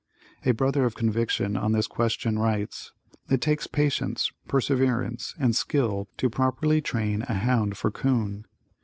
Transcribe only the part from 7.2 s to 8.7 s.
a hound for 'coon.